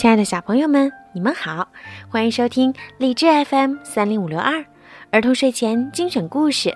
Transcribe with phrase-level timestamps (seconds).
[0.00, 1.68] 亲爱的小朋友们，你们好，
[2.08, 4.64] 欢迎收听荔枝 FM 三零五六二
[5.10, 6.74] 儿童睡前精选故事，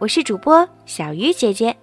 [0.00, 1.76] 我是主播小鱼姐姐。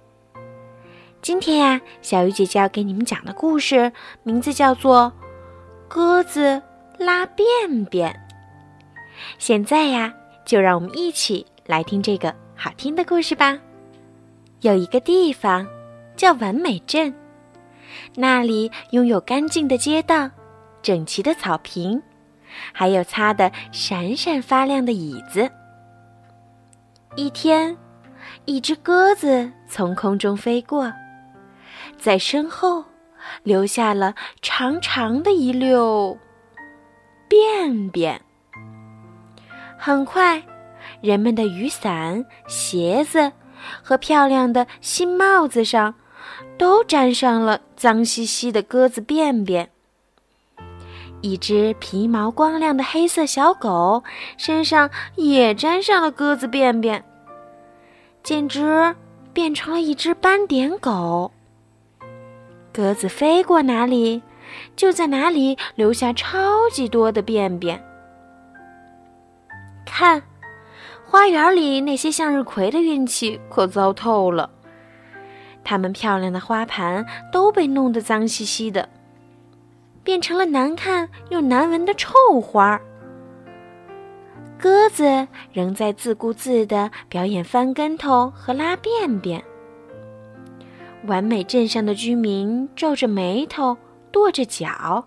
[1.22, 3.90] 今天呀，小鱼姐姐要给你们讲的故事
[4.22, 5.10] 名字叫做
[5.88, 6.60] 《鸽子
[6.98, 7.46] 拉便
[7.86, 8.12] 便》。
[9.38, 10.12] 现在呀，
[10.44, 13.58] 就让我们一起来听这个好听的故事吧。
[14.60, 15.66] 有一个地方
[16.16, 17.14] 叫完美镇，
[18.14, 20.28] 那里拥有干净的街道。
[20.86, 22.00] 整齐的草坪，
[22.72, 25.50] 还有擦得闪闪发亮的椅子。
[27.16, 27.76] 一天，
[28.44, 30.92] 一只鸽子从空中飞过，
[31.98, 32.84] 在身后
[33.42, 36.16] 留下了长长的一溜
[37.28, 38.20] 便便。
[39.76, 40.40] 很快，
[41.00, 43.32] 人们的雨伞、鞋子
[43.82, 45.96] 和漂亮的新帽子上
[46.56, 49.68] 都沾上了脏兮兮的鸽子便便。
[51.22, 54.04] 一只皮毛光亮的黑色小狗
[54.36, 57.02] 身上也沾上了鸽子便便，
[58.22, 58.94] 简直
[59.32, 61.32] 变成了一只斑点狗。
[62.72, 64.22] 鸽子飞过哪里，
[64.76, 67.82] 就在哪里留下超级多的便便。
[69.84, 70.22] 看，
[71.04, 74.50] 花园里那些向日葵的运气可糟透了，
[75.64, 78.88] 它们漂亮的花盘都被弄得脏兮兮的。
[80.06, 82.80] 变成了难看又难闻的臭花儿。
[84.56, 89.42] 鸽子仍在自顾自地表演翻跟头和拉便便。
[91.06, 93.76] 完美镇上的居民皱着眉头，
[94.12, 95.04] 跺着脚，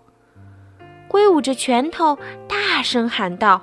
[1.08, 3.62] 挥舞着拳头，大声喊道：“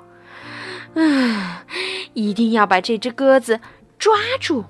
[0.94, 1.64] 啊，
[2.14, 3.60] 一定要把这只鸽子
[3.96, 4.64] 抓住！”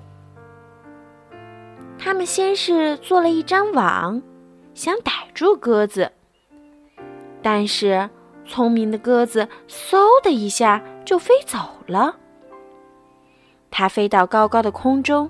[1.97, 4.21] 他们先是做了一张网，
[4.75, 6.11] 想逮住鸽子。
[7.41, 8.09] 但是，
[8.45, 12.15] 聪明的鸽子嗖的一下就飞走了。
[13.71, 15.29] 它飞到高高的空中，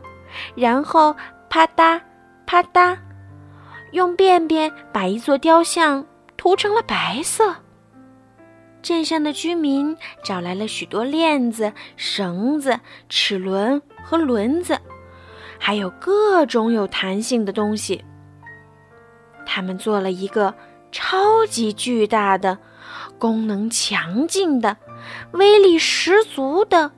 [0.56, 1.16] 然后
[1.50, 2.01] 啪嗒
[2.47, 2.97] 啪嗒，
[3.91, 6.03] 用便便把一座雕像
[6.35, 7.56] 涂成了白色。
[8.81, 12.79] 镇上的居民找来了许多链子、绳子、
[13.09, 14.79] 齿轮和轮子，
[15.59, 18.03] 还有各种有弹性的东西。
[19.45, 20.56] 他们做了一个。
[20.91, 22.57] 超级巨大的、
[23.17, 24.77] 功能强劲的、
[25.31, 26.91] 威力十足的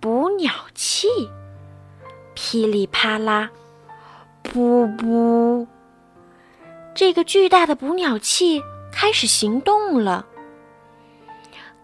[0.00, 1.08] 捕鸟器，
[2.34, 3.50] 噼里啪啦，
[4.42, 5.66] 噗噗！
[6.94, 8.62] 这个巨大的捕鸟器
[8.92, 10.26] 开始行动了。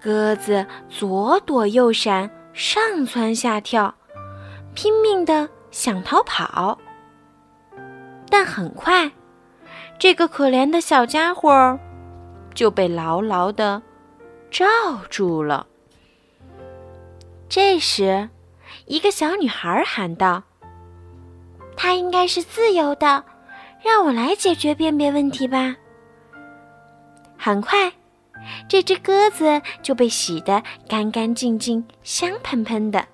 [0.00, 3.94] 鸽子左躲右闪，上蹿下跳，
[4.74, 6.78] 拼命的想逃跑，
[8.30, 9.10] 但很快。
[10.00, 11.78] 这个可怜的小家伙
[12.54, 13.82] 就被牢牢的
[14.50, 14.64] 罩
[15.10, 15.66] 住了。
[17.50, 18.30] 这时，
[18.86, 20.42] 一个小女孩喊道
[21.76, 23.22] ：“它应该是自由的，
[23.84, 25.76] 让我来解决便便问题吧。”
[27.36, 27.92] 很快，
[28.66, 33.04] 这只鸽子就被洗得干干净净、香喷喷的，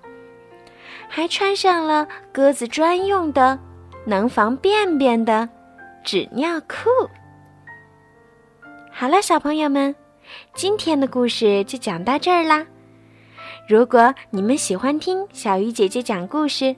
[1.09, 3.59] 还穿上了鸽子专用的、
[4.05, 5.49] 能防便便的。
[6.03, 6.89] 纸尿裤。
[8.91, 9.95] 好了，小朋友们，
[10.53, 12.65] 今天的故事就讲到这儿啦。
[13.67, 16.75] 如果你们喜欢听小鱼姐姐讲故事，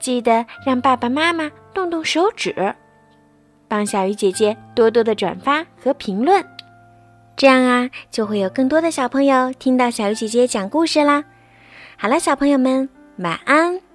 [0.00, 2.74] 记得让爸爸妈妈动动手指，
[3.68, 6.44] 帮小鱼姐姐多多的转发和评论，
[7.36, 11.22] 这样啊，就会有更多的小朋友听到小鱼姐姐讲故事啦。
[11.96, 12.88] 好了，小朋友们，
[13.18, 13.87] 晚安。